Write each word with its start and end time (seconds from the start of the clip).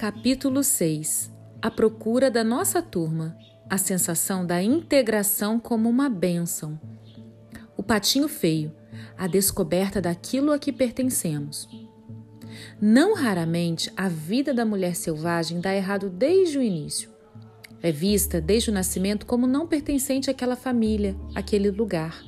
Capítulo 0.00 0.64
6 0.64 1.30
A 1.60 1.70
procura 1.70 2.30
da 2.30 2.42
nossa 2.42 2.80
turma. 2.80 3.36
A 3.68 3.76
sensação 3.76 4.46
da 4.46 4.62
integração 4.62 5.60
como 5.60 5.90
uma 5.90 6.08
bênção. 6.08 6.80
O 7.76 7.82
patinho 7.82 8.26
feio. 8.26 8.74
A 9.14 9.26
descoberta 9.26 10.00
daquilo 10.00 10.52
a 10.52 10.58
que 10.58 10.72
pertencemos. 10.72 11.68
Não 12.80 13.14
raramente 13.14 13.92
a 13.94 14.08
vida 14.08 14.54
da 14.54 14.64
mulher 14.64 14.96
selvagem 14.96 15.60
dá 15.60 15.74
errado 15.74 16.08
desde 16.08 16.56
o 16.56 16.62
início. 16.62 17.10
É 17.82 17.92
vista 17.92 18.40
desde 18.40 18.70
o 18.70 18.72
nascimento 18.72 19.26
como 19.26 19.46
não 19.46 19.66
pertencente 19.66 20.30
àquela 20.30 20.56
família, 20.56 21.14
àquele 21.34 21.70
lugar. 21.70 22.24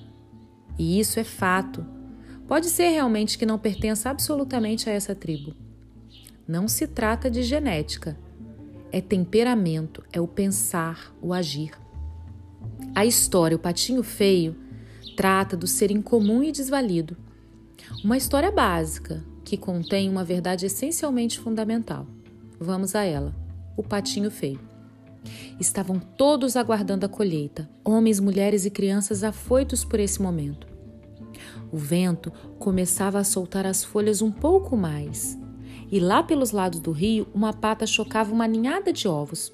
E 0.79 1.01
isso 1.01 1.19
é 1.19 1.25
fato. 1.25 1.87
Pode 2.47 2.69
ser 2.69 2.91
realmente 2.91 3.39
que 3.39 3.47
não 3.47 3.59
pertença 3.59 4.11
absolutamente 4.11 4.91
a 4.91 4.93
essa 4.93 5.15
tribo. 5.15 5.72
Não 6.53 6.69
se 6.69 6.87
trata 6.87 7.31
de 7.31 7.43
genética. 7.43 8.15
É 8.93 9.01
temperamento, 9.01 10.05
é 10.13 10.21
o 10.21 10.29
pensar, 10.29 11.11
o 11.23 11.33
agir. 11.33 11.71
A 12.95 13.07
história 13.07 13.57
O 13.57 13.59
Patinho 13.59 14.03
Feio 14.03 14.55
trata 15.17 15.57
do 15.57 15.67
ser 15.67 15.91
incomum 15.91 16.43
e 16.43 16.53
desvalido. 16.53 17.17
Uma 18.05 18.19
história 18.19 18.53
básica 18.53 19.25
que 19.43 19.57
contém 19.57 20.11
uma 20.11 20.23
verdade 20.25 20.67
essencialmente 20.67 21.41
fundamental. 21.41 22.07
Vamos 22.61 22.95
a 22.95 23.03
ela. 23.03 23.35
O 23.75 23.83
Patinho 23.83 24.31
Feio. 24.31 24.61
Estavam 25.59 25.99
todos 25.99 26.55
aguardando 26.55 27.07
a 27.07 27.09
colheita, 27.09 27.67
homens, 27.83 28.21
mulheres 28.21 28.67
e 28.67 28.71
crianças 28.71 29.25
afoitos 29.25 29.87
por 29.87 29.99
esse 29.99 30.21
momento. 30.21 30.67
O 31.73 31.79
vento 31.79 32.31
começava 32.59 33.19
a 33.19 33.25
soltar 33.25 33.65
as 33.65 33.83
folhas 33.83 34.21
um 34.21 34.31
pouco 34.31 34.77
mais 34.77 35.41
e 35.93 36.01
lá 36.01 36.23
pelos 36.23 36.53
lados 36.53 36.81
do 36.81 36.91
rio 36.91 37.27
uma 37.35 37.53
pata 37.53 37.87
chocava 37.87 38.33
uma 38.33 38.49
ninhada 38.49 38.91
de 38.91 39.07
ovos. 39.07 39.53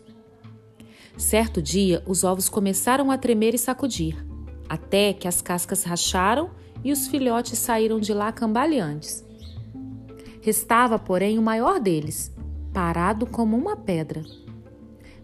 Certo 1.16 1.60
dia, 1.60 2.00
os 2.06 2.22
ovos 2.22 2.48
começaram 2.48 3.10
a 3.10 3.18
tremer 3.18 3.56
e 3.56 3.58
sacudir, 3.58 4.24
até 4.68 5.12
que 5.12 5.26
as 5.26 5.42
cascas 5.42 5.82
racharam 5.82 6.50
e 6.84 6.92
os 6.92 7.08
filhotes 7.08 7.58
saíram 7.58 7.98
de 7.98 8.14
lá 8.14 8.30
cambaleantes. 8.30 9.26
Restava, 10.40 10.96
porém, 10.96 11.40
o 11.40 11.42
maior 11.42 11.80
deles, 11.80 12.32
parado 12.72 13.26
como 13.26 13.56
uma 13.56 13.76
pedra. 13.76 14.22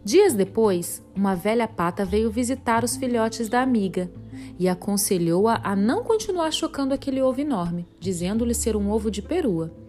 Dias 0.05 0.35
depois, 0.35 1.01
uma 1.15 1.37
velha 1.37 1.69
pata 1.69 2.05
veio 2.05 2.29
visitar 2.29 2.83
os 2.83 2.97
filhotes 2.97 3.49
da 3.49 3.63
amiga 3.63 4.11
e 4.59 4.69
aconselhou-a 4.69 5.61
a 5.63 5.77
não 5.77 6.03
continuar 6.03 6.53
chocando 6.53 6.93
aquele 6.93 7.23
ovo 7.23 7.41
enorme, 7.41 7.87
dizendo-lhe 8.01 8.53
ser 8.53 8.75
um 8.75 8.91
ovo 8.91 9.13
de 9.13 9.23
perua. 9.23 9.84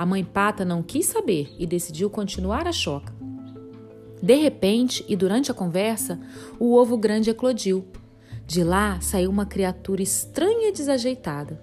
A 0.00 0.06
mãe 0.06 0.24
pata 0.24 0.64
não 0.64 0.82
quis 0.82 1.04
saber 1.04 1.54
e 1.58 1.66
decidiu 1.66 2.08
continuar 2.08 2.66
a 2.66 2.72
choca. 2.72 3.14
De 4.22 4.34
repente, 4.34 5.04
e 5.06 5.14
durante 5.14 5.50
a 5.50 5.54
conversa, 5.54 6.18
o 6.58 6.74
ovo 6.74 6.96
grande 6.96 7.28
eclodiu. 7.28 7.86
De 8.46 8.64
lá 8.64 8.98
saiu 9.02 9.28
uma 9.28 9.44
criatura 9.44 10.00
estranha 10.02 10.70
e 10.70 10.72
desajeitada. 10.72 11.60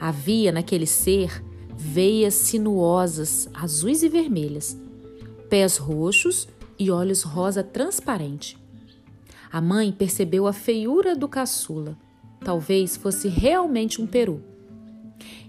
Havia 0.00 0.52
naquele 0.52 0.86
ser 0.86 1.44
veias 1.76 2.32
sinuosas, 2.32 3.46
azuis 3.52 4.02
e 4.02 4.08
vermelhas, 4.08 4.74
pés 5.50 5.76
roxos 5.76 6.48
e 6.78 6.90
olhos 6.90 7.24
rosa 7.24 7.62
transparente. 7.62 8.56
A 9.52 9.60
mãe 9.60 9.92
percebeu 9.92 10.46
a 10.46 10.52
feiura 10.54 11.14
do 11.14 11.28
caçula. 11.28 11.94
Talvez 12.42 12.96
fosse 12.96 13.28
realmente 13.28 14.00
um 14.00 14.06
peru. 14.06 14.53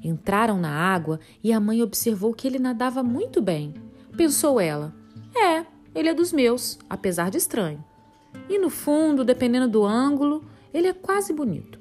Entraram 0.04 0.60
na 0.60 0.72
água 0.72 1.20
e 1.44 1.52
a 1.52 1.60
mãe 1.60 1.82
observou 1.82 2.34
que 2.34 2.48
ele 2.48 2.60
nadava 2.60 3.04
muito 3.04 3.42
bem. 3.42 3.74
Pensou 4.16 4.60
ela: 4.60 4.94
É, 5.36 5.66
ele 5.94 6.10
é 6.10 6.14
dos 6.14 6.32
meus, 6.32 6.78
apesar 6.90 7.30
de 7.30 7.38
estranho. 7.38 7.84
E 8.50 8.60
no 8.60 8.70
fundo, 8.70 9.24
dependendo 9.24 9.68
do 9.68 9.86
ângulo, 9.86 10.44
ele 10.74 10.88
é 10.88 10.94
quase 10.94 11.34
bonito. 11.34 11.80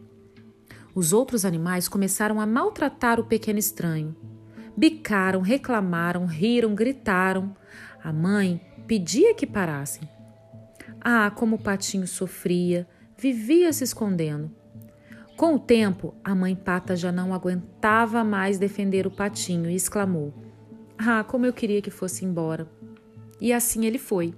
Os 0.94 1.12
outros 1.12 1.44
animais 1.44 1.88
começaram 1.88 2.40
a 2.40 2.46
maltratar 2.46 3.18
o 3.18 3.24
pequeno 3.24 3.58
estranho. 3.58 4.14
Bicaram, 4.76 5.40
reclamaram, 5.40 6.26
riram, 6.26 6.74
gritaram. 6.74 7.56
A 8.02 8.12
mãe 8.12 8.60
pedia 8.86 9.34
que 9.34 9.46
parassem. 9.46 10.08
Ah, 11.00 11.30
como 11.30 11.56
o 11.56 11.58
patinho 11.58 12.06
sofria, 12.06 12.88
vivia 13.16 13.72
se 13.72 13.84
escondendo. 13.84 14.50
Com 15.36 15.56
o 15.56 15.58
tempo, 15.58 16.14
a 16.22 16.34
mãe 16.34 16.54
pata 16.54 16.94
já 16.94 17.10
não 17.10 17.34
aguentava 17.34 18.22
mais 18.22 18.56
defender 18.56 19.06
o 19.06 19.10
patinho 19.10 19.68
e 19.68 19.74
exclamou: 19.74 20.32
Ah, 20.96 21.24
como 21.24 21.44
eu 21.44 21.52
queria 21.52 21.82
que 21.82 21.90
fosse 21.90 22.24
embora. 22.24 22.68
E 23.40 23.52
assim 23.52 23.84
ele 23.84 23.98
foi. 23.98 24.34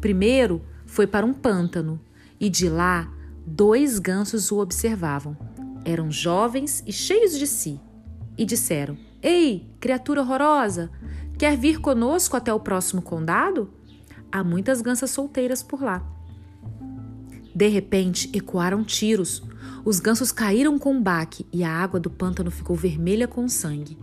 Primeiro 0.00 0.62
foi 0.86 1.06
para 1.06 1.24
um 1.24 1.32
pântano 1.32 2.00
e 2.38 2.50
de 2.50 2.68
lá 2.68 3.10
dois 3.46 3.98
gansos 3.98 4.52
o 4.52 4.58
observavam. 4.58 5.36
Eram 5.84 6.10
jovens 6.10 6.82
e 6.86 6.92
cheios 6.92 7.38
de 7.38 7.46
si 7.46 7.80
e 8.36 8.44
disseram: 8.44 8.98
Ei, 9.22 9.70
criatura 9.80 10.20
horrorosa, 10.20 10.90
quer 11.38 11.56
vir 11.56 11.80
conosco 11.80 12.36
até 12.36 12.52
o 12.52 12.60
próximo 12.60 13.00
condado? 13.00 13.70
Há 14.30 14.44
muitas 14.44 14.82
gansas 14.82 15.10
solteiras 15.10 15.62
por 15.62 15.82
lá. 15.82 16.04
De 17.54 17.68
repente 17.68 18.30
ecoaram 18.34 18.84
tiros. 18.84 19.42
Os 19.84 19.98
gansos 19.98 20.30
caíram 20.30 20.78
com 20.78 20.92
um 20.92 21.02
baque 21.02 21.46
e 21.52 21.64
a 21.64 21.70
água 21.70 21.98
do 21.98 22.10
pântano 22.10 22.50
ficou 22.50 22.76
vermelha 22.76 23.26
com 23.26 23.48
sangue. 23.48 23.98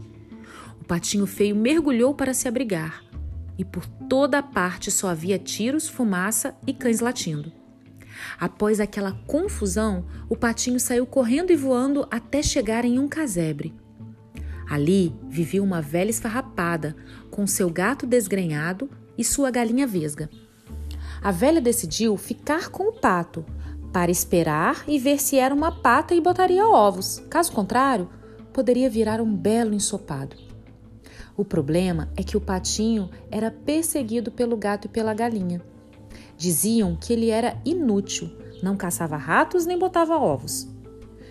O 0.82 0.84
patinho 0.84 1.26
feio 1.26 1.56
mergulhou 1.56 2.14
para 2.14 2.34
se 2.34 2.48
abrigar 2.48 3.04
e 3.58 3.66
por 3.66 3.86
toda 4.08 4.40
a 4.40 4.44
parte 4.44 4.92
só 4.92 5.10
havia 5.10 5.40
tiros, 5.40 5.88
fumaça 5.88 6.56
e 6.66 6.74
cães 6.74 7.00
latindo. 7.00 7.52
Após 8.40 8.80
aquela 8.80 9.12
confusão, 9.28 10.06
o 10.30 10.36
patinho 10.36 10.80
saiu 10.80 11.06
correndo 11.06 11.52
e 11.52 11.56
voando 11.56 12.08
até 12.10 12.42
chegar 12.42 12.86
em 12.86 13.00
um 13.00 13.08
casebre. 13.08 13.76
Ali 14.70 15.16
vivia 15.30 15.64
uma 15.64 15.82
velha 15.82 16.10
esfarrapada, 16.10 16.96
com 17.32 17.48
seu 17.48 17.70
gato 17.70 18.06
desgrenhado 18.06 18.90
e 19.18 19.24
sua 19.24 19.50
galinha 19.50 19.88
vesga. 19.88 20.30
A 21.22 21.32
velha 21.32 21.62
decidiu 21.62 22.16
ficar 22.18 22.70
com 22.70 22.90
o 22.90 22.94
pato 22.94 23.46
para 23.92 24.12
esperar 24.12 24.84
e 24.88 25.00
ver 25.00 25.20
se 25.20 25.38
era 25.38 25.54
uma 25.54 25.72
pata 25.72 26.14
e 26.14 26.22
botaria 26.22 26.68
ovos. 26.68 27.24
Caso 27.30 27.52
contrário, 27.52 28.10
poderia 28.54 28.90
virar 28.90 29.22
um 29.22 29.36
belo 29.36 29.74
ensopado. 29.74 30.36
O 31.36 31.46
problema 31.46 32.10
é 32.18 32.24
que 32.24 32.36
o 32.36 32.42
patinho 32.42 33.10
era 33.30 33.52
perseguido 33.52 34.32
pelo 34.32 34.58
gato 34.58 34.86
e 34.86 34.90
pela 34.90 35.14
galinha. 35.14 35.62
Diziam 36.36 36.96
que 36.96 37.14
ele 37.14 37.30
era 37.30 37.62
inútil, 37.64 38.30
não 38.62 38.76
caçava 38.76 39.18
ratos 39.18 39.66
nem 39.66 39.78
botava 39.78 40.18
ovos. 40.18 40.68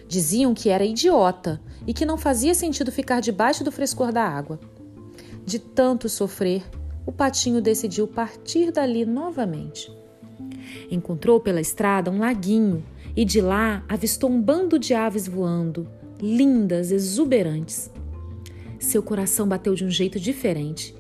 Diziam 0.09 0.55
que 0.55 0.69
era 0.69 0.85
idiota 0.85 1.61
e 1.87 1.93
que 1.93 2.07
não 2.07 2.17
fazia 2.17 2.55
sentido 2.55 2.93
ficar 2.93 3.21
debaixo 3.21 3.65
do 3.65 3.73
frescor 3.73 4.13
da 4.13 4.23
água. 4.23 4.61
De 5.45 5.59
tanto 5.59 6.09
sofrer, 6.09 6.65
o 7.05 7.13
patinho 7.13 7.61
decidiu 7.61 8.07
partir 8.07 8.71
dali 8.71 9.05
novamente. 9.05 9.91
Encontrou 10.91 11.41
pela 11.41 11.61
estrada 11.61 12.11
um 12.11 12.19
laguinho 12.19 12.85
e 13.17 13.25
de 13.25 13.41
lá 13.41 13.85
avistou 13.89 14.31
um 14.31 14.41
bando 14.41 14.79
de 14.79 14.95
aves 14.95 15.27
voando, 15.27 15.89
lindas, 16.21 16.91
exuberantes. 16.91 17.91
Seu 18.79 19.03
coração 19.03 19.49
bateu 19.49 19.75
de 19.75 19.85
um 19.85 19.91
jeito 19.91 20.21
diferente. 20.21 20.95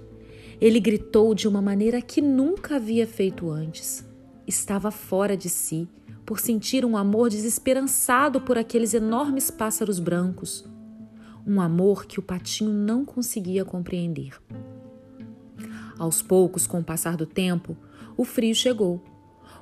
Ele 0.60 0.80
gritou 0.80 1.34
de 1.34 1.46
uma 1.46 1.60
maneira 1.60 2.00
que 2.00 2.20
nunca 2.20 2.76
havia 2.76 3.06
feito 3.06 3.50
antes. 3.50 4.04
Estava 4.46 4.90
fora 4.90 5.36
de 5.36 5.48
si 5.48 5.88
por 6.24 6.40
sentir 6.40 6.84
um 6.84 6.96
amor 6.96 7.30
desesperançado 7.30 8.40
por 8.40 8.58
aqueles 8.58 8.94
enormes 8.94 9.50
pássaros 9.50 10.00
brancos. 10.00 10.64
Um 11.46 11.60
amor 11.60 12.06
que 12.06 12.18
o 12.18 12.22
patinho 12.22 12.72
não 12.72 13.04
conseguia 13.04 13.64
compreender. 13.64 14.34
Aos 15.98 16.20
poucos, 16.20 16.66
com 16.66 16.80
o 16.80 16.84
passar 16.84 17.16
do 17.16 17.24
tempo, 17.24 17.76
o 18.16 18.24
frio 18.24 18.54
chegou. 18.54 19.02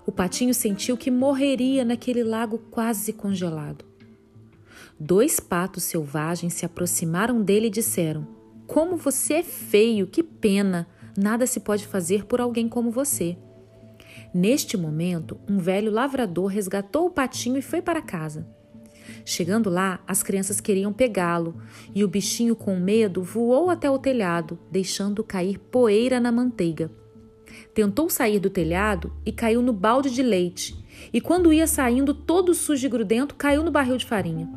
O 0.07 0.13
patinho 0.13 0.53
sentiu 0.53 0.97
que 0.97 1.11
morreria 1.11 1.85
naquele 1.85 2.23
lago 2.23 2.59
quase 2.71 3.13
congelado. 3.13 3.85
Dois 4.99 5.41
patos 5.41 5.85
selvagens 5.85 6.55
se 6.55 6.67
aproximaram 6.67 7.43
dele 7.43 7.67
e 7.67 7.71
disseram: 7.71 8.27
Como 8.67 8.97
você 8.97 9.35
é 9.35 9.43
feio, 9.43 10.07
que 10.07 10.23
pena! 10.23 10.87
Nada 11.17 11.47
se 11.47 11.61
pode 11.61 11.87
fazer 11.87 12.27
por 12.27 12.41
alguém 12.41 12.69
como 12.69 12.91
você. 12.91 13.37
Neste 14.33 14.77
momento, 14.77 15.39
um 15.49 15.59
velho 15.59 15.91
lavrador 15.91 16.47
resgatou 16.47 17.07
o 17.07 17.11
patinho 17.11 17.57
e 17.57 17.63
foi 17.63 17.81
para 17.81 18.03
casa. 18.03 18.47
Chegando 19.25 19.71
lá, 19.71 20.01
as 20.07 20.23
crianças 20.23 20.61
queriam 20.61 20.93
pegá-lo 20.93 21.57
e 21.95 22.03
o 22.05 22.09
bichinho, 22.09 22.57
com 22.57 22.77
medo, 22.77 23.23
voou 23.23 23.71
até 23.71 23.89
o 23.91 23.99
telhado, 23.99 24.59
deixando 24.71 25.23
cair 25.23 25.59
poeira 25.59 26.19
na 26.19 26.33
manteiga. 26.33 26.91
Tentou 27.75 28.09
sair 28.09 28.39
do 28.39 28.49
telhado 28.49 29.13
e 29.27 29.33
caiu 29.33 29.61
no 29.61 29.73
balde 29.73 30.09
de 30.09 30.23
leite, 30.23 30.77
e 31.13 31.21
quando 31.21 31.53
ia 31.53 31.67
saindo, 31.67 32.15
todo 32.15 32.55
sujo 32.55 32.87
e 32.87 32.89
grudento, 32.89 33.35
caiu 33.35 33.65
no 33.65 33.71
barril 33.71 33.97
de 33.97 34.07
farinha. 34.07 34.49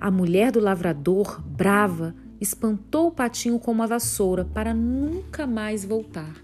A 0.00 0.10
mulher 0.10 0.52
do 0.52 0.60
lavrador, 0.60 1.42
brava, 1.42 2.14
espantou 2.40 3.08
o 3.08 3.10
patinho 3.10 3.58
com 3.58 3.72
uma 3.72 3.86
vassoura 3.86 4.44
para 4.44 4.72
nunca 4.72 5.46
mais 5.46 5.84
voltar. 5.84 6.34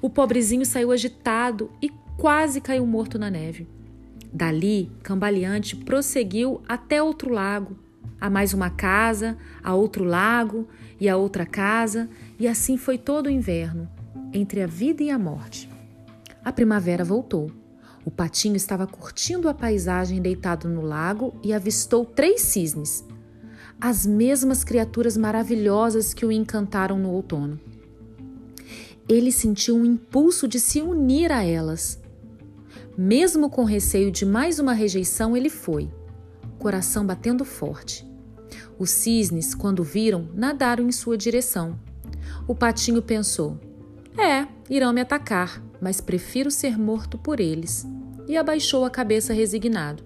O 0.00 0.08
pobrezinho 0.08 0.64
saiu 0.64 0.92
agitado 0.92 1.70
e 1.82 1.90
quase 2.16 2.60
caiu 2.60 2.86
morto 2.86 3.18
na 3.18 3.30
neve. 3.30 3.66
Dali, 4.32 4.92
cambaleante, 5.02 5.74
prosseguiu 5.74 6.60
até 6.68 7.02
outro 7.02 7.32
lago, 7.32 7.76
a 8.20 8.28
mais 8.28 8.52
uma 8.52 8.68
casa, 8.68 9.38
a 9.62 9.74
outro 9.74 10.04
lago 10.04 10.68
e 11.00 11.08
a 11.08 11.16
outra 11.16 11.46
casa, 11.46 12.10
e 12.38 12.46
assim 12.46 12.76
foi 12.76 12.98
todo 12.98 13.26
o 13.26 13.30
inverno, 13.30 13.88
entre 14.32 14.62
a 14.62 14.66
vida 14.66 15.02
e 15.02 15.10
a 15.10 15.18
morte. 15.18 15.68
A 16.44 16.52
primavera 16.52 17.04
voltou. 17.04 17.50
O 18.04 18.10
patinho 18.10 18.56
estava 18.56 18.86
curtindo 18.86 19.48
a 19.48 19.54
paisagem 19.54 20.22
deitado 20.22 20.68
no 20.68 20.80
lago 20.80 21.34
e 21.42 21.52
avistou 21.52 22.04
três 22.04 22.40
cisnes, 22.40 23.04
as 23.80 24.06
mesmas 24.06 24.64
criaturas 24.64 25.16
maravilhosas 25.16 26.14
que 26.14 26.24
o 26.24 26.32
encantaram 26.32 26.98
no 26.98 27.10
outono. 27.10 27.60
Ele 29.08 29.30
sentiu 29.30 29.76
um 29.76 29.84
impulso 29.84 30.48
de 30.48 30.58
se 30.58 30.80
unir 30.80 31.32
a 31.32 31.42
elas. 31.42 32.00
Mesmo 32.96 33.48
com 33.48 33.64
receio 33.64 34.10
de 34.10 34.24
mais 34.24 34.58
uma 34.58 34.72
rejeição, 34.72 35.36
ele 35.36 35.48
foi, 35.48 35.90
coração 36.58 37.06
batendo 37.06 37.44
forte. 37.44 38.06
Os 38.78 38.90
cisnes, 38.90 39.54
quando 39.54 39.84
viram, 39.84 40.28
nadaram 40.34 40.86
em 40.86 40.92
sua 40.92 41.16
direção. 41.16 41.78
O 42.46 42.54
patinho 42.54 43.02
pensou: 43.02 43.58
É, 44.18 44.48
irão 44.68 44.92
me 44.92 45.00
atacar, 45.00 45.62
mas 45.80 46.00
prefiro 46.00 46.50
ser 46.50 46.76
morto 46.76 47.16
por 47.16 47.38
eles. 47.38 47.86
E 48.26 48.36
abaixou 48.36 48.84
a 48.84 48.90
cabeça 48.90 49.32
resignado. 49.32 50.02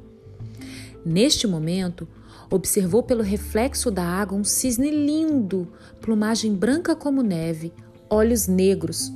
Neste 1.05 1.47
momento, 1.47 2.07
observou 2.51 3.03
pelo 3.03 3.23
reflexo 3.23 3.91
da 3.91 4.05
água 4.05 4.37
um 4.37 4.45
cisne 4.45 4.91
lindo, 4.91 5.73
plumagem 6.01 6.55
branca 6.55 6.95
como 6.95 7.23
neve, 7.23 7.73
olhos 8.09 8.47
negros. 8.47 9.11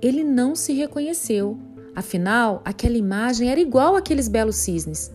Ele 0.00 0.22
não 0.22 0.54
se 0.54 0.72
reconheceu, 0.72 1.58
afinal, 1.96 2.62
aquela 2.64 2.96
imagem 2.96 3.50
era 3.50 3.60
igual 3.60 3.96
àqueles 3.96 4.28
belos 4.28 4.56
cisnes. 4.56 5.12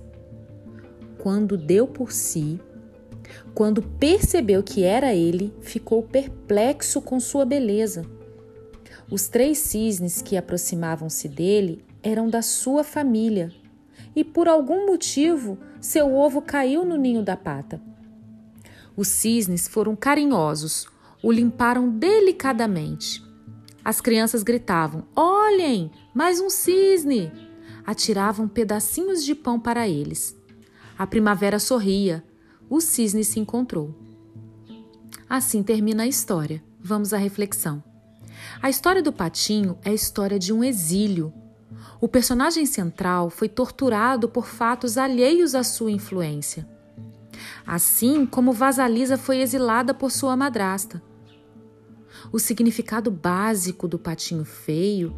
Quando 1.17 1.57
deu 1.57 1.88
por 1.88 2.12
si, 2.12 2.59
quando 3.53 3.81
percebeu 3.81 4.62
que 4.62 4.83
era 4.83 5.15
ele, 5.15 5.53
ficou 5.62 6.03
perplexo 6.03 7.01
com 7.01 7.19
sua 7.19 7.45
beleza. 7.45 8.19
Os 9.11 9.27
três 9.27 9.57
cisnes 9.57 10.21
que 10.21 10.38
aproximavam-se 10.38 11.27
dele 11.27 11.83
eram 12.03 12.29
da 12.29 12.41
sua 12.41 12.83
família, 12.83 13.51
e 14.15 14.23
por 14.23 14.47
algum 14.47 14.85
motivo 14.85 15.57
seu 15.81 16.13
ovo 16.13 16.41
caiu 16.41 16.85
no 16.85 16.95
ninho 16.95 17.23
da 17.23 17.35
pata. 17.35 17.81
Os 18.95 19.07
cisnes 19.07 19.67
foram 19.67 19.95
carinhosos, 19.95 20.88
o 21.23 21.31
limparam 21.31 21.89
delicadamente. 21.89 23.23
As 23.83 24.00
crianças 24.00 24.44
gritavam: 24.44 25.06
Olhem, 25.15 25.89
mais 26.13 26.39
um 26.39 26.50
cisne! 26.50 27.31
Atiravam 27.85 28.47
pedacinhos 28.47 29.23
de 29.23 29.33
pão 29.33 29.59
para 29.59 29.88
eles. 29.88 30.38
A 30.97 31.07
primavera 31.07 31.57
sorria. 31.57 32.23
O 32.69 32.79
cisne 32.79 33.23
se 33.23 33.39
encontrou. 33.39 33.95
Assim 35.27 35.63
termina 35.63 36.03
a 36.03 36.07
história. 36.07 36.63
Vamos 36.79 37.13
à 37.13 37.17
reflexão. 37.17 37.88
A 38.62 38.69
história 38.69 39.01
do 39.01 39.12
patinho 39.13 39.78
é 39.84 39.90
a 39.90 39.94
história 39.94 40.40
de 40.40 40.51
um 40.51 40.63
exílio. 40.63 41.34
O 42.01 42.07
personagem 42.07 42.66
central 42.66 43.30
foi 43.30 43.48
torturado 43.48 44.28
por 44.28 44.48
fatos 44.48 44.98
alheios 44.98 45.54
à 45.56 45.63
sua 45.63 45.92
influência. 45.92 46.68
Assim 47.66 48.25
como 48.25 48.51
Vasalisa 48.51 49.18
foi 49.18 49.42
exilada 49.42 49.94
por 49.94 50.12
sua 50.12 50.36
madrasta. 50.36 51.01
O 52.31 52.40
significado 52.40 53.10
básico 53.12 53.88
do 53.88 53.98
patinho 53.98 54.44
feio 54.44 55.16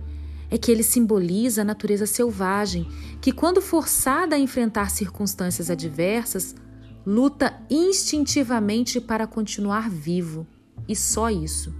é 0.49 0.57
que 0.57 0.71
ele 0.71 0.83
simboliza 0.83 1.61
a 1.61 1.65
natureza 1.65 2.05
selvagem, 2.05 2.87
que, 3.21 3.31
quando 3.31 3.61
forçada 3.61 4.35
a 4.35 4.39
enfrentar 4.39 4.91
circunstâncias 4.91 5.69
adversas, 5.69 6.53
luta 7.05 7.55
instintivamente 7.69 8.99
para 8.99 9.25
continuar 9.25 9.89
vivo, 9.89 10.45
e 10.87 10.95
só 10.95 11.29
isso. 11.29 11.73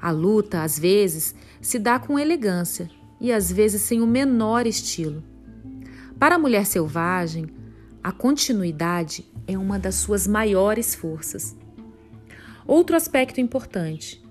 A 0.00 0.10
luta, 0.10 0.62
às 0.62 0.78
vezes, 0.78 1.34
se 1.60 1.78
dá 1.78 1.98
com 1.98 2.18
elegância 2.18 2.90
e 3.20 3.32
às 3.32 3.50
vezes 3.50 3.82
sem 3.82 4.00
o 4.00 4.06
menor 4.06 4.66
estilo. 4.66 5.22
Para 6.18 6.36
a 6.36 6.38
mulher 6.38 6.66
selvagem, 6.66 7.46
a 8.02 8.12
continuidade 8.12 9.24
é 9.46 9.56
uma 9.58 9.78
das 9.78 9.96
suas 9.96 10.26
maiores 10.26 10.94
forças. 10.94 11.56
Outro 12.66 12.96
aspecto 12.96 13.40
importante: 13.40 14.22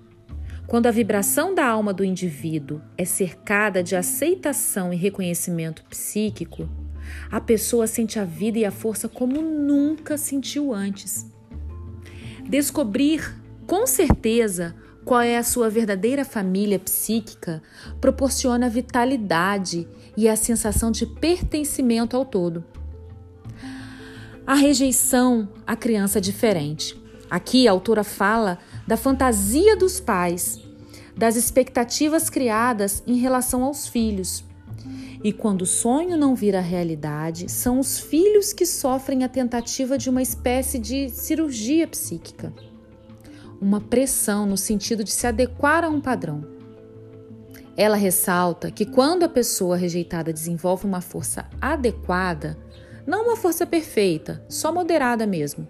quando 0.66 0.86
a 0.86 0.90
vibração 0.90 1.54
da 1.54 1.66
alma 1.66 1.92
do 1.92 2.04
indivíduo 2.04 2.80
é 2.98 3.04
cercada 3.04 3.82
de 3.82 3.94
aceitação 3.94 4.92
e 4.92 4.96
reconhecimento 4.96 5.84
psíquico, 5.84 6.68
a 7.30 7.40
pessoa 7.40 7.86
sente 7.86 8.18
a 8.18 8.24
vida 8.24 8.58
e 8.58 8.64
a 8.64 8.70
força 8.70 9.08
como 9.08 9.40
nunca 9.40 10.18
sentiu 10.18 10.74
antes. 10.74 11.30
Descobrir 12.48 13.40
com 13.66 13.86
certeza 13.86 14.74
qual 15.06 15.20
é 15.20 15.38
a 15.38 15.44
sua 15.44 15.70
verdadeira 15.70 16.24
família 16.24 16.80
psíquica 16.80 17.62
proporciona 18.00 18.68
vitalidade 18.68 19.86
e 20.16 20.28
a 20.28 20.34
sensação 20.34 20.90
de 20.90 21.06
pertencimento 21.06 22.16
ao 22.16 22.24
todo. 22.24 22.64
A 24.44 24.54
rejeição 24.54 25.48
à 25.64 25.76
criança 25.76 26.20
diferente. 26.20 27.00
Aqui 27.30 27.68
a 27.68 27.70
autora 27.70 28.02
fala 28.02 28.58
da 28.84 28.96
fantasia 28.96 29.76
dos 29.76 30.00
pais, 30.00 30.60
das 31.16 31.36
expectativas 31.36 32.28
criadas 32.28 33.00
em 33.06 33.16
relação 33.16 33.62
aos 33.62 33.86
filhos. 33.86 34.44
E 35.22 35.32
quando 35.32 35.62
o 35.62 35.66
sonho 35.66 36.16
não 36.16 36.34
vira 36.34 36.60
realidade, 36.60 37.48
são 37.48 37.78
os 37.78 37.96
filhos 38.00 38.52
que 38.52 38.66
sofrem 38.66 39.22
a 39.22 39.28
tentativa 39.28 39.96
de 39.96 40.10
uma 40.10 40.22
espécie 40.22 40.80
de 40.80 41.08
cirurgia 41.10 41.86
psíquica. 41.86 42.52
Uma 43.60 43.80
pressão 43.80 44.46
no 44.46 44.56
sentido 44.56 45.02
de 45.02 45.10
se 45.10 45.26
adequar 45.26 45.84
a 45.84 45.88
um 45.88 46.00
padrão. 46.00 46.44
Ela 47.76 47.96
ressalta 47.96 48.70
que 48.70 48.86
quando 48.86 49.22
a 49.24 49.28
pessoa 49.28 49.76
rejeitada 49.76 50.32
desenvolve 50.32 50.86
uma 50.86 51.00
força 51.00 51.46
adequada, 51.60 52.58
não 53.06 53.24
uma 53.24 53.36
força 53.36 53.66
perfeita, 53.66 54.44
só 54.48 54.72
moderada 54.72 55.26
mesmo, 55.26 55.68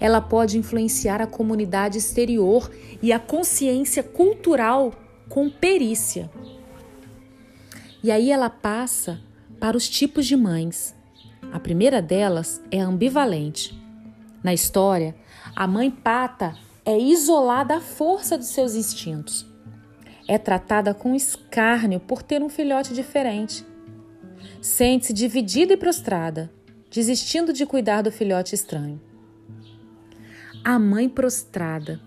ela 0.00 0.20
pode 0.20 0.56
influenciar 0.56 1.20
a 1.20 1.26
comunidade 1.26 1.98
exterior 1.98 2.70
e 3.02 3.12
a 3.12 3.18
consciência 3.18 4.02
cultural 4.02 4.92
com 5.28 5.50
perícia. 5.50 6.30
E 8.02 8.10
aí 8.10 8.30
ela 8.30 8.50
passa 8.50 9.20
para 9.58 9.76
os 9.76 9.88
tipos 9.88 10.26
de 10.26 10.36
mães. 10.36 10.94
A 11.52 11.58
primeira 11.58 12.02
delas 12.02 12.60
é 12.70 12.80
ambivalente. 12.80 13.80
Na 14.42 14.52
história, 14.52 15.14
a 15.56 15.66
mãe 15.66 15.90
pata 15.90 16.54
é 16.84 16.98
isolada 16.98 17.76
à 17.76 17.80
força 17.80 18.36
dos 18.36 18.48
seus 18.48 18.74
instintos. 18.74 19.46
É 20.28 20.38
tratada 20.38 20.94
com 20.94 21.14
escárnio 21.14 22.00
por 22.00 22.22
ter 22.22 22.42
um 22.42 22.48
filhote 22.48 22.94
diferente. 22.94 23.64
Sente-se 24.60 25.12
dividida 25.12 25.74
e 25.74 25.76
prostrada, 25.76 26.50
desistindo 26.90 27.52
de 27.52 27.66
cuidar 27.66 28.02
do 28.02 28.10
filhote 28.10 28.54
estranho 28.54 29.00
a 30.64 30.78
mãe 30.78 31.10
prostrada. 31.10 32.00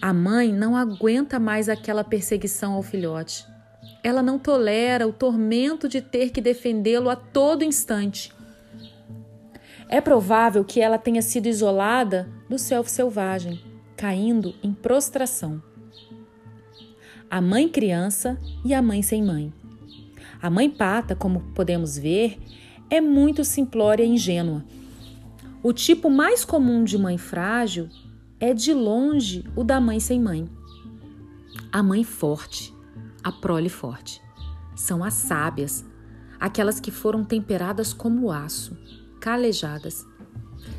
A 0.00 0.12
mãe 0.12 0.52
não 0.52 0.76
aguenta 0.76 1.38
mais 1.38 1.68
aquela 1.68 2.02
perseguição 2.02 2.72
ao 2.72 2.82
filhote. 2.82 3.46
Ela 4.02 4.20
não 4.20 4.36
tolera 4.36 5.06
o 5.06 5.12
tormento 5.12 5.88
de 5.88 6.02
ter 6.02 6.30
que 6.30 6.40
defendê-lo 6.40 7.08
a 7.08 7.14
todo 7.14 7.62
instante. 7.62 8.34
É 9.88 10.00
provável 10.00 10.64
que 10.64 10.80
ela 10.80 10.98
tenha 10.98 11.22
sido 11.22 11.46
isolada 11.46 12.28
do 12.48 12.58
self 12.58 12.90
selvagem, 12.90 13.60
caindo 14.02 14.52
em 14.64 14.74
prostração. 14.74 15.62
A 17.30 17.40
mãe 17.40 17.68
criança 17.68 18.36
e 18.64 18.74
a 18.74 18.82
mãe 18.82 19.00
sem 19.00 19.22
mãe. 19.22 19.54
A 20.42 20.50
mãe 20.50 20.68
pata, 20.68 21.14
como 21.14 21.40
podemos 21.54 21.96
ver, 21.96 22.36
é 22.90 23.00
muito 23.00 23.44
simplória 23.44 24.02
e 24.02 24.08
ingênua 24.08 24.64
o 25.62 25.72
tipo 25.72 26.10
mais 26.10 26.44
comum 26.44 26.82
de 26.82 26.98
mãe 26.98 27.16
frágil 27.16 27.88
é 28.40 28.52
de 28.52 28.74
longe 28.74 29.44
o 29.54 29.62
da 29.62 29.80
mãe 29.80 30.00
sem 30.00 30.20
mãe. 30.20 30.50
A 31.70 31.80
mãe 31.84 32.02
forte, 32.02 32.74
a 33.22 33.30
prole 33.30 33.68
forte, 33.68 34.20
são 34.74 35.04
as 35.04 35.14
sábias, 35.14 35.84
aquelas 36.40 36.80
que 36.80 36.90
foram 36.90 37.24
temperadas 37.24 37.92
como 37.92 38.32
aço, 38.32 38.76
calejadas. 39.20 40.04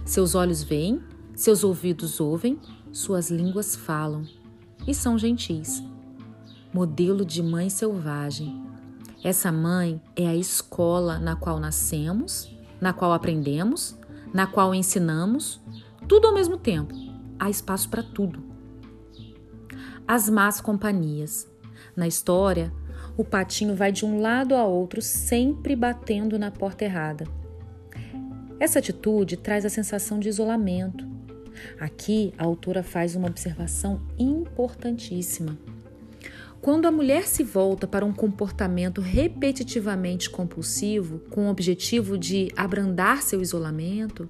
Seus 0.04 0.36
olhos 0.36 0.62
veem, 0.62 1.02
seus 1.34 1.64
ouvidos 1.64 2.20
ouvem, 2.20 2.60
suas 2.94 3.30
línguas 3.30 3.76
falam 3.76 4.26
e 4.88 4.94
são 4.94 5.18
gentis. 5.18 5.84
Modelo 6.74 7.26
de 7.26 7.44
mãe 7.44 7.70
selvagem. 7.70 8.64
Essa 9.22 9.52
mãe 9.52 10.02
é 10.16 10.28
a 10.28 10.36
escola 10.36 11.20
na 11.20 11.36
qual 11.36 11.60
nascemos, 11.60 12.50
na 12.80 12.94
qual 12.94 13.12
aprendemos 13.12 13.98
na 14.34 14.48
qual 14.48 14.74
ensinamos 14.74 15.62
tudo 16.08 16.28
ao 16.28 16.34
mesmo 16.34 16.58
tempo, 16.58 16.94
há 17.40 17.50
espaço 17.50 17.88
para 17.88 18.02
tudo. 18.02 18.44
As 20.08 20.28
más 20.28 20.60
companhias. 20.60 21.48
Na 21.96 22.08
história, 22.08 22.74
o 23.16 23.24
patinho 23.24 23.76
vai 23.76 23.92
de 23.92 24.04
um 24.04 24.20
lado 24.20 24.56
a 24.56 24.66
outro, 24.66 25.02
sempre 25.02 25.76
batendo 25.76 26.40
na 26.40 26.50
porta 26.50 26.84
errada. 26.84 27.26
Essa 28.60 28.80
atitude 28.80 29.38
traz 29.38 29.66
a 29.66 29.70
sensação 29.70 30.20
de 30.20 30.28
isolamento. 30.28 31.08
Aqui, 31.80 32.34
a 32.38 32.44
autora 32.44 32.84
faz 32.84 33.16
uma 33.16 33.28
observação 33.28 34.02
importantíssima. 34.18 35.58
Quando 36.62 36.86
a 36.86 36.92
mulher 36.92 37.28
se 37.28 37.44
volta 37.44 37.86
para 37.86 38.06
um 38.06 38.14
comportamento 38.14 39.02
repetitivamente 39.02 40.30
compulsivo, 40.30 41.20
com 41.30 41.48
o 41.48 41.50
objetivo 41.50 42.18
de 42.18 42.50
abrandar 42.56 43.22
seu 43.22 43.42
isolamento, 43.42 44.30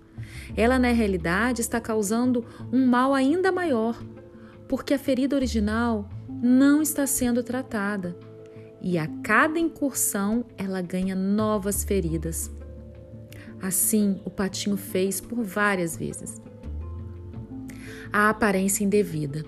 ela 0.58 0.80
na 0.80 0.92
realidade 0.92 1.62
está 1.62 1.80
causando 1.80 2.44
um 2.72 2.88
mal 2.88 3.14
ainda 3.14 3.52
maior, 3.52 4.04
porque 4.68 4.96
a 4.96 5.00
ferida 5.00 5.36
original 5.36 6.10
não 6.28 6.82
está 6.82 7.06
sendo 7.06 7.44
tratada 7.44 8.18
e 8.82 8.98
a 8.98 9.08
cada 9.24 9.60
incursão 9.60 10.44
ela 10.58 10.82
ganha 10.82 11.16
novas 11.16 11.84
feridas. 11.84 12.52
Assim, 13.62 14.20
o 14.26 14.30
patinho 14.30 14.76
fez 14.76 15.22
por 15.22 15.42
várias 15.42 15.96
vezes. 15.96 16.42
A 18.14 18.30
aparência 18.30 18.84
indevida. 18.84 19.44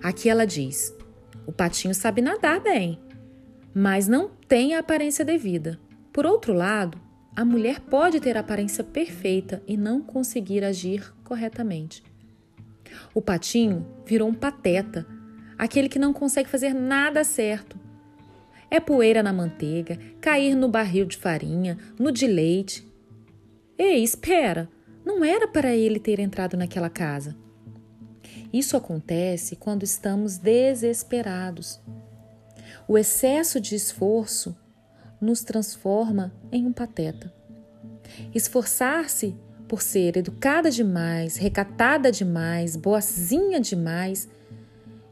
Aqui 0.00 0.30
ela 0.30 0.46
diz: 0.46 0.96
o 1.44 1.50
patinho 1.50 1.92
sabe 1.92 2.22
nadar 2.22 2.60
bem, 2.60 3.00
mas 3.74 4.06
não 4.06 4.30
tem 4.46 4.74
a 4.74 4.78
aparência 4.78 5.24
devida. 5.24 5.76
Por 6.12 6.24
outro 6.24 6.52
lado, 6.52 7.00
a 7.34 7.44
mulher 7.44 7.80
pode 7.80 8.20
ter 8.20 8.36
a 8.36 8.40
aparência 8.40 8.84
perfeita 8.84 9.60
e 9.66 9.76
não 9.76 10.00
conseguir 10.00 10.62
agir 10.62 11.12
corretamente. 11.24 12.04
O 13.12 13.20
patinho 13.20 13.84
virou 14.06 14.28
um 14.28 14.34
pateta, 14.34 15.04
aquele 15.58 15.88
que 15.88 15.98
não 15.98 16.12
consegue 16.12 16.48
fazer 16.48 16.72
nada 16.72 17.24
certo. 17.24 17.76
É 18.70 18.78
poeira 18.78 19.20
na 19.20 19.32
manteiga, 19.32 19.98
cair 20.20 20.54
no 20.54 20.68
barril 20.68 21.06
de 21.06 21.16
farinha, 21.16 21.76
no 21.98 22.12
de 22.12 22.28
leite. 22.28 22.86
Ei, 23.76 24.04
espera! 24.04 24.68
Não 25.04 25.24
era 25.24 25.48
para 25.48 25.74
ele 25.74 25.98
ter 25.98 26.20
entrado 26.20 26.56
naquela 26.56 26.90
casa. 26.90 27.34
Isso 28.52 28.76
acontece 28.76 29.56
quando 29.56 29.82
estamos 29.82 30.38
desesperados. 30.38 31.80
O 32.86 32.96
excesso 32.96 33.60
de 33.60 33.74
esforço 33.74 34.56
nos 35.20 35.42
transforma 35.42 36.32
em 36.50 36.66
um 36.66 36.72
pateta. 36.72 37.32
Esforçar-se 38.34 39.36
por 39.66 39.82
ser 39.82 40.16
educada 40.16 40.70
demais, 40.70 41.36
recatada 41.36 42.10
demais, 42.10 42.74
boazinha 42.74 43.60
demais, 43.60 44.28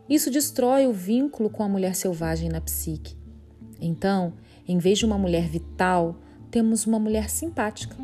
isso 0.08 0.30
destrói 0.30 0.86
o 0.86 0.92
vínculo 0.92 1.50
com 1.50 1.62
a 1.62 1.68
mulher 1.68 1.94
selvagem 1.94 2.48
na 2.48 2.60
psique. 2.60 3.16
Então, 3.80 4.32
em 4.66 4.78
vez 4.78 4.98
de 4.98 5.04
uma 5.04 5.18
mulher 5.18 5.46
vital, 5.46 6.16
temos 6.50 6.86
uma 6.86 6.98
mulher 6.98 7.28
simpática, 7.28 7.96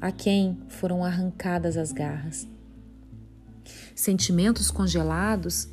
a 0.00 0.12
quem 0.12 0.58
foram 0.68 1.02
arrancadas 1.02 1.76
as 1.76 1.90
garras. 1.90 2.46
Sentimentos 3.94 4.70
congelados, 4.70 5.68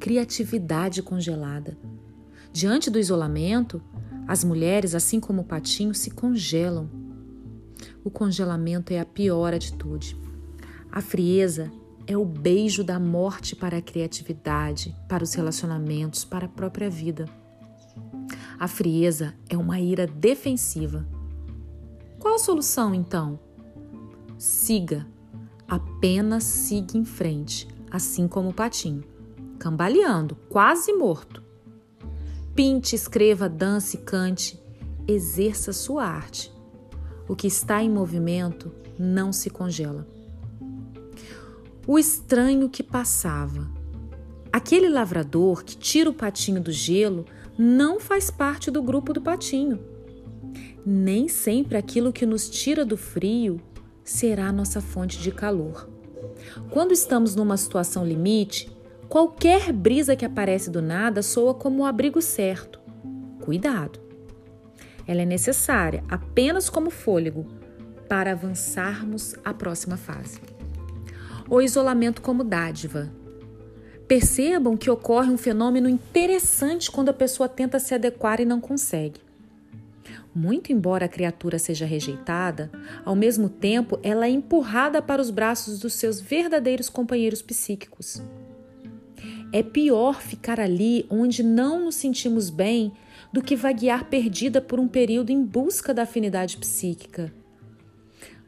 criatividade 0.00 1.02
congelada. 1.02 1.76
Diante 2.52 2.90
do 2.90 2.98
isolamento, 2.98 3.82
as 4.26 4.42
mulheres, 4.42 4.94
assim 4.94 5.20
como 5.20 5.42
o 5.42 5.44
patinho, 5.44 5.94
se 5.94 6.10
congelam. 6.10 6.88
O 8.02 8.10
congelamento 8.10 8.92
é 8.92 9.00
a 9.00 9.04
pior 9.04 9.52
atitude. 9.52 10.16
A 10.90 11.00
frieza 11.00 11.70
é 12.06 12.16
o 12.16 12.24
beijo 12.24 12.84
da 12.84 12.98
morte 12.98 13.54
para 13.56 13.78
a 13.78 13.82
criatividade, 13.82 14.96
para 15.08 15.24
os 15.24 15.34
relacionamentos, 15.34 16.24
para 16.24 16.46
a 16.46 16.48
própria 16.48 16.88
vida. 16.88 17.26
A 18.58 18.66
frieza 18.66 19.34
é 19.48 19.56
uma 19.56 19.78
ira 19.78 20.06
defensiva. 20.06 21.06
Qual 22.18 22.34
a 22.34 22.38
solução 22.38 22.94
então? 22.94 23.38
Siga, 24.38 25.06
apenas 25.68 26.44
siga 26.44 26.96
em 26.96 27.04
frente, 27.04 27.66
assim 27.90 28.28
como 28.28 28.50
o 28.50 28.54
patinho, 28.54 29.04
cambaleando, 29.58 30.36
quase 30.48 30.92
morto. 30.92 31.42
Pinte, 32.54 32.94
escreva, 32.94 33.48
dance, 33.48 33.98
cante, 33.98 34.58
exerça 35.06 35.72
sua 35.72 36.04
arte. 36.04 36.52
O 37.28 37.34
que 37.34 37.46
está 37.46 37.82
em 37.82 37.90
movimento 37.90 38.72
não 38.98 39.32
se 39.32 39.50
congela. 39.50 40.06
O 41.86 41.98
estranho 41.98 42.68
que 42.68 42.82
passava. 42.82 43.70
Aquele 44.52 44.88
lavrador 44.88 45.62
que 45.64 45.76
tira 45.76 46.08
o 46.08 46.14
patinho 46.14 46.60
do 46.60 46.72
gelo 46.72 47.26
não 47.58 48.00
faz 48.00 48.30
parte 48.30 48.70
do 48.70 48.82
grupo 48.82 49.12
do 49.12 49.20
patinho. 49.20 49.78
Nem 50.84 51.28
sempre 51.28 51.76
aquilo 51.76 52.12
que 52.12 52.24
nos 52.24 52.48
tira 52.48 52.84
do 52.84 52.96
frio 52.96 53.60
será 54.10 54.50
nossa 54.50 54.80
fonte 54.80 55.18
de 55.18 55.30
calor. 55.30 55.88
Quando 56.70 56.92
estamos 56.92 57.34
numa 57.34 57.56
situação 57.56 58.06
limite, 58.06 58.74
Qualquer 59.08 59.72
brisa 59.72 60.16
que 60.16 60.24
aparece 60.24 60.68
do 60.68 60.82
nada 60.82 61.22
soa 61.22 61.54
como 61.54 61.82
o 61.82 61.86
abrigo 61.86 62.20
certo. 62.20 62.80
Cuidado! 63.40 64.00
Ela 65.06 65.22
é 65.22 65.24
necessária 65.24 66.02
apenas 66.08 66.68
como 66.68 66.90
fôlego 66.90 67.46
para 68.08 68.32
avançarmos 68.32 69.36
à 69.44 69.54
próxima 69.54 69.96
fase. 69.96 70.40
O 71.48 71.62
isolamento 71.62 72.20
como 72.20 72.42
dádiva. 72.42 73.08
Percebam 74.08 74.76
que 74.76 74.90
ocorre 74.90 75.30
um 75.30 75.38
fenômeno 75.38 75.88
interessante 75.88 76.90
quando 76.90 77.08
a 77.08 77.14
pessoa 77.14 77.48
tenta 77.48 77.78
se 77.78 77.94
adequar 77.94 78.40
e 78.40 78.44
não 78.44 78.60
consegue. 78.60 79.20
Muito 80.36 80.70
embora 80.70 81.06
a 81.06 81.08
criatura 81.08 81.58
seja 81.58 81.86
rejeitada, 81.86 82.70
ao 83.06 83.16
mesmo 83.16 83.48
tempo 83.48 83.98
ela 84.02 84.26
é 84.26 84.28
empurrada 84.28 85.00
para 85.00 85.22
os 85.22 85.30
braços 85.30 85.78
dos 85.78 85.94
seus 85.94 86.20
verdadeiros 86.20 86.90
companheiros 86.90 87.40
psíquicos. 87.40 88.22
É 89.50 89.62
pior 89.62 90.20
ficar 90.20 90.60
ali 90.60 91.06
onde 91.08 91.42
não 91.42 91.86
nos 91.86 91.94
sentimos 91.94 92.50
bem 92.50 92.92
do 93.32 93.40
que 93.40 93.56
vaguear 93.56 94.10
perdida 94.10 94.60
por 94.60 94.78
um 94.78 94.86
período 94.86 95.30
em 95.30 95.42
busca 95.42 95.94
da 95.94 96.02
afinidade 96.02 96.58
psíquica. 96.58 97.32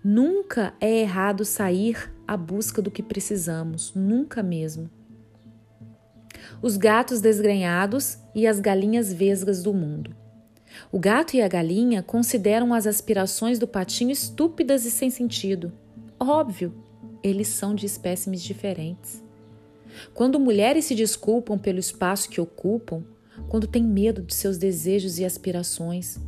Nunca 0.04 0.74
é 0.82 1.00
errado 1.00 1.42
sair 1.42 2.12
à 2.26 2.36
busca 2.36 2.82
do 2.82 2.90
que 2.90 3.02
precisamos, 3.02 3.94
nunca 3.94 4.42
mesmo. 4.42 4.90
Os 6.60 6.76
gatos 6.76 7.22
desgrenhados 7.22 8.18
e 8.34 8.46
as 8.46 8.60
galinhas 8.60 9.10
vesgas 9.10 9.62
do 9.62 9.72
mundo. 9.72 10.27
O 10.90 10.98
gato 10.98 11.34
e 11.34 11.42
a 11.42 11.48
galinha 11.48 12.02
consideram 12.02 12.72
as 12.72 12.86
aspirações 12.86 13.58
do 13.58 13.66
patinho 13.66 14.10
estúpidas 14.10 14.84
e 14.84 14.90
sem 14.90 15.10
sentido. 15.10 15.72
Óbvio, 16.18 16.74
eles 17.22 17.48
são 17.48 17.74
de 17.74 17.86
espécimes 17.86 18.42
diferentes. 18.42 19.22
Quando 20.14 20.38
mulheres 20.40 20.84
se 20.84 20.94
desculpam 20.94 21.58
pelo 21.58 21.78
espaço 21.78 22.28
que 22.28 22.40
ocupam, 22.40 23.02
quando 23.48 23.66
têm 23.66 23.82
medo 23.82 24.22
de 24.22 24.34
seus 24.34 24.58
desejos 24.58 25.18
e 25.18 25.24
aspirações, 25.24 26.18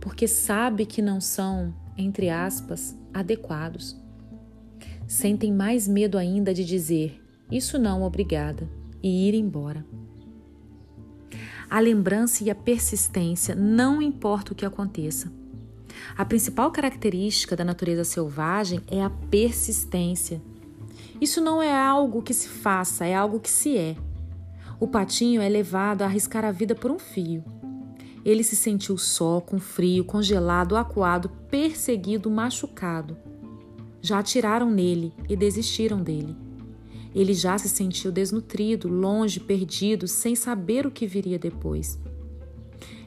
porque 0.00 0.26
sabe 0.26 0.86
que 0.86 1.02
não 1.02 1.20
são, 1.20 1.74
entre 1.96 2.30
aspas, 2.30 2.96
adequados. 3.12 3.96
Sentem 5.06 5.52
mais 5.52 5.86
medo 5.86 6.16
ainda 6.16 6.54
de 6.54 6.64
dizer 6.64 7.22
isso 7.52 7.78
não, 7.78 8.02
obrigada, 8.02 8.66
e 9.02 9.28
ir 9.28 9.34
embora. 9.34 9.84
A 11.72 11.80
lembrança 11.80 12.44
e 12.44 12.50
a 12.50 12.54
persistência 12.54 13.54
não 13.54 14.02
importa 14.02 14.52
o 14.52 14.54
que 14.54 14.66
aconteça. 14.66 15.32
A 16.16 16.24
principal 16.24 16.70
característica 16.70 17.56
da 17.56 17.64
natureza 17.64 18.04
selvagem 18.04 18.80
é 18.88 19.02
a 19.02 19.10
persistência 19.10 20.40
isso 21.22 21.40
não 21.40 21.62
é 21.62 21.72
algo 21.72 22.20
que 22.20 22.34
se 22.34 22.48
faça, 22.48 23.06
é 23.06 23.14
algo 23.14 23.38
que 23.38 23.48
se 23.48 23.78
é. 23.78 23.94
O 24.80 24.88
patinho 24.88 25.40
é 25.40 25.48
levado 25.48 26.02
a 26.02 26.06
arriscar 26.06 26.44
a 26.44 26.50
vida 26.50 26.74
por 26.74 26.90
um 26.90 26.98
fio. 26.98 27.44
Ele 28.24 28.42
se 28.42 28.56
sentiu 28.56 28.98
só, 28.98 29.40
com 29.40 29.60
frio, 29.60 30.04
congelado, 30.04 30.76
acuado, 30.76 31.28
perseguido, 31.48 32.28
machucado. 32.28 33.16
Já 34.00 34.18
atiraram 34.18 34.68
nele 34.68 35.12
e 35.28 35.36
desistiram 35.36 36.02
dele. 36.02 36.36
Ele 37.14 37.34
já 37.34 37.58
se 37.58 37.68
sentiu 37.68 38.10
desnutrido, 38.10 38.88
longe, 38.88 39.38
perdido, 39.38 40.08
sem 40.08 40.34
saber 40.34 40.86
o 40.86 40.90
que 40.90 41.06
viria 41.06 41.38
depois. 41.38 41.98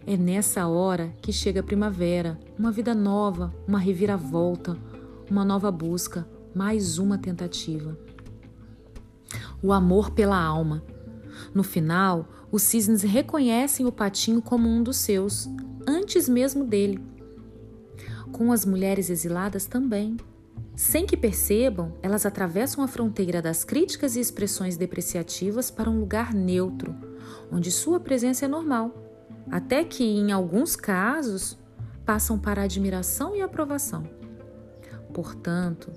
É 0.06 0.16
nessa 0.16 0.68
hora 0.68 1.14
que 1.22 1.34
chega 1.34 1.62
a 1.62 1.64
primavera, 1.64 2.40
uma 2.58 2.72
vida 2.72 2.94
nova, 2.94 3.52
uma 3.68 3.80
reviravolta, 3.80 4.78
uma 5.30 5.44
nova 5.44 5.72
busca, 5.72 6.28
mais 6.54 7.00
uma 7.00 7.18
tentativa. 7.18 7.98
O 9.64 9.74
amor 9.74 10.12
pela 10.12 10.40
alma. 10.40 10.84
No 11.54 11.64
final, 11.64 12.30
os 12.52 12.62
cisnes 12.62 13.02
reconhecem 13.02 13.88
o 13.88 13.92
patinho 13.92 14.42
como 14.42 14.70
um 14.70 14.84
dos 14.84 14.98
seus, 14.98 15.50
antes 15.88 16.30
mesmo 16.30 16.64
dele. 16.64 17.04
Com 18.32 18.52
as 18.52 18.64
mulheres 18.64 19.10
exiladas 19.10 19.66
também. 19.66 20.18
Sem 20.76 21.06
que 21.06 21.16
percebam, 21.16 21.94
elas 22.02 22.26
atravessam 22.26 22.84
a 22.84 22.88
fronteira 22.88 23.42
das 23.42 23.64
críticas 23.64 24.16
e 24.16 24.20
expressões 24.20 24.76
depreciativas 24.76 25.72
para 25.72 25.90
um 25.90 26.00
lugar 26.00 26.34
neutro, 26.34 26.94
onde 27.52 27.72
sua 27.72 28.00
presença 28.00 28.46
é 28.46 28.48
normal, 28.48 28.94
até 29.50 29.84
que, 29.84 30.04
em 30.04 30.32
alguns 30.32 30.76
casos, 30.76 31.58
passam 32.06 32.38
para 32.38 32.64
admiração 32.64 33.36
e 33.36 33.42
aprovação. 33.42 34.04
Portanto, 35.14 35.92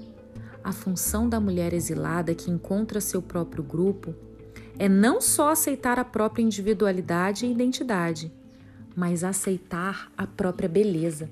a 0.63 0.73
função 0.73 1.29
da 1.29 1.41
mulher 1.41 1.73
exilada 1.73 2.35
que 2.35 2.51
encontra 2.51 3.01
seu 3.01 3.21
próprio 3.21 3.65
grupo 3.65 4.15
é 4.79 4.89
não 4.89 5.21
só 5.21 5.51
aceitar 5.51 5.99
a 5.99 6.05
própria 6.05 6.43
individualidade 6.43 7.47
e 7.47 7.51
identidade, 7.51 8.33
mas 8.95 9.25
aceitar 9.25 10.11
a 10.17 10.27
própria 10.27 10.69
beleza. 10.69 11.29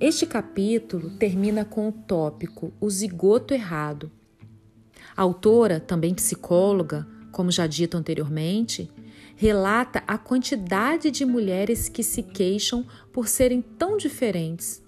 Este 0.00 0.26
capítulo 0.26 1.10
termina 1.10 1.64
com 1.64 1.88
o 1.88 1.92
tópico 1.92 2.72
O 2.80 2.90
zigoto 2.90 3.54
errado. 3.54 4.10
A 5.16 5.22
autora, 5.22 5.78
também 5.78 6.12
psicóloga, 6.12 7.06
como 7.30 7.50
já 7.52 7.66
dito 7.68 7.96
anteriormente, 7.96 8.90
relata 9.36 10.02
a 10.06 10.18
quantidade 10.18 11.12
de 11.12 11.24
mulheres 11.24 11.88
que 11.88 12.02
se 12.02 12.24
queixam 12.24 12.84
por 13.12 13.28
serem 13.28 13.62
tão 13.62 13.96
diferentes. 13.96 14.82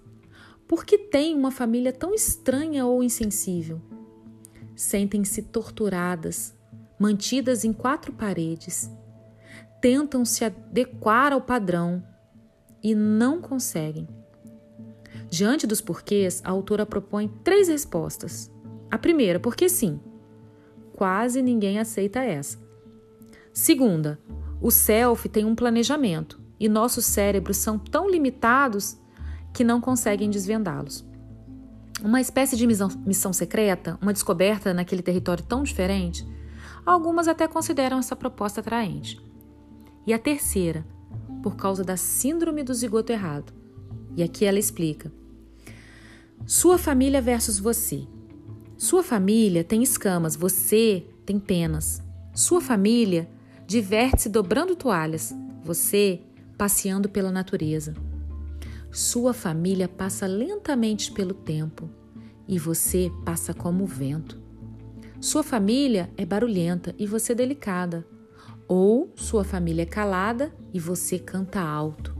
Por 0.67 0.85
que 0.85 0.99
têm 0.99 1.37
uma 1.37 1.53
família 1.53 1.93
tão 1.93 2.13
estranha 2.13 2.85
ou 2.85 3.03
insensível? 3.03 3.81
Sentem-se 4.75 5.41
torturadas, 5.43 6.53
mantidas 6.99 7.65
em 7.65 7.73
quatro 7.73 8.13
paredes. 8.13 8.91
Tentam 9.81 10.25
se 10.25 10.45
adequar 10.45 11.33
ao 11.33 11.41
padrão 11.41 12.03
e 12.83 12.93
não 12.93 13.41
conseguem. 13.41 14.09
Diante 15.29 15.67
dos 15.67 15.81
porquês, 15.81 16.41
a 16.45 16.51
autora 16.51 16.87
propõe 16.87 17.29
três 17.43 17.69
respostas. 17.69 18.51
A 18.91 18.97
primeira, 18.97 19.41
porque 19.41 19.69
sim. 19.69 20.01
Quase 20.93 21.43
ninguém 21.43 21.79
aceita 21.79 22.21
essa. 22.21 22.59
Segunda, 23.53 24.19
o 24.61 24.71
self 24.71 25.29
tem 25.29 25.45
um 25.45 25.55
planejamento 25.55 26.41
e 26.59 26.69
nossos 26.69 27.05
cérebros 27.05 27.57
são 27.57 27.79
tão 27.79 28.09
limitados 28.09 28.99
que 29.53 29.65
não 29.65 29.81
conseguem 29.81 30.31
desvendá-los. 30.31 31.05
Uma 32.03 32.21
espécie 32.21 32.57
de 32.57 32.67
missão, 32.67 32.89
missão 33.07 33.33
secreta, 33.33 33.99
uma 34.01 34.13
descoberta 34.13 34.75
naquele 34.75 35.03
território 35.03 35.43
tão 35.43 35.63
diferente, 35.63 36.27
algumas 36.85 37.27
até 37.27 37.49
consideram 37.49 37.99
essa 37.99 38.15
proposta 38.15 38.61
atraente. 38.61 39.19
E 40.07 40.13
a 40.13 40.19
terceira, 40.19 40.87
por 41.43 41.57
causa 41.57 41.83
da 41.83 41.97
síndrome 41.97 42.63
do 42.63 42.75
zigoto 42.75 43.13
errado. 43.13 43.53
E 44.17 44.23
aqui 44.23 44.45
ela 44.45 44.59
explica. 44.59 45.13
Sua 46.47 46.79
família 46.79 47.21
versus 47.21 47.59
você. 47.59 48.07
Sua 48.79 49.03
família 49.03 49.63
tem 49.63 49.83
escamas, 49.83 50.35
você 50.35 51.05
tem 51.25 51.39
penas. 51.39 52.03
Sua 52.35 52.61
família 52.61 53.29
diverte-se 53.67 54.29
dobrando 54.29 54.77
toalhas, 54.77 55.35
você 55.63 56.21
passeando 56.57 57.09
pela 57.09 57.31
natureza. 57.31 57.95
Sua 58.91 59.35
família 59.35 59.89
passa 59.89 60.27
lentamente 60.27 61.13
pelo 61.13 61.35
tempo 61.35 61.91
e 62.49 62.59
você 62.59 63.11
passa 63.25 63.53
como 63.53 63.85
o 63.85 63.87
vento. 63.87 64.41
Sua 65.21 65.43
família 65.43 66.11
é 66.17 66.25
barulhenta 66.25 66.95
e 66.99 67.07
você 67.07 67.35
delicada. 67.35 68.07
Ou 68.69 69.13
sua 69.15 69.45
família 69.45 69.83
é 69.83 69.87
calada 69.87 70.55
e 70.73 70.79
você 70.79 71.19
canta 71.19 71.61
alto. 71.61 72.17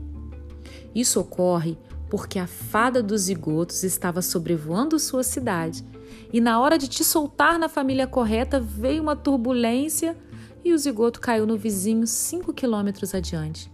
Isso 0.93 1.19
ocorre 1.19 1.77
porque 2.09 2.39
a 2.39 2.47
fada 2.47 3.03
dos 3.03 3.21
zigotos 3.21 3.83
estava 3.83 4.21
sobrevoando 4.21 4.97
sua 4.99 5.23
cidade 5.23 5.85
e 6.31 6.41
na 6.41 6.59
hora 6.59 6.77
de 6.77 6.87
te 6.87 7.03
soltar 7.03 7.57
na 7.57 7.69
família 7.69 8.07
correta 8.07 8.59
veio 8.59 9.01
uma 9.01 9.15
turbulência 9.15 10.17
e 10.63 10.73
o 10.73 10.77
zigoto 10.77 11.19
caiu 11.19 11.45
no 11.45 11.57
vizinho 11.57 12.05
cinco 12.05 12.53
quilômetros 12.53 13.15
adiante. 13.15 13.71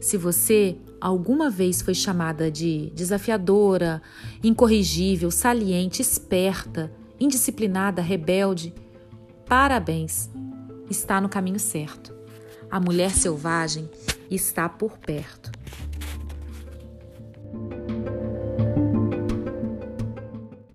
Se 0.00 0.16
você 0.16 0.76
alguma 1.00 1.50
vez 1.50 1.82
foi 1.82 1.94
chamada 1.94 2.50
de 2.50 2.90
desafiadora, 2.94 4.02
incorrigível, 4.42 5.30
saliente, 5.30 6.02
esperta, 6.02 6.92
indisciplinada, 7.20 8.02
rebelde, 8.02 8.74
parabéns, 9.46 10.30
está 10.90 11.20
no 11.20 11.28
caminho 11.28 11.58
certo. 11.58 12.14
A 12.70 12.78
mulher 12.80 13.10
selvagem 13.10 13.88
está 14.30 14.68
por 14.68 14.98
perto. 14.98 15.57